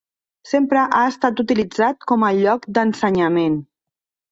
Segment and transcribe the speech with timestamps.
[0.51, 3.63] Sempre ha estat utilitzat com a lloc d'ensenyament.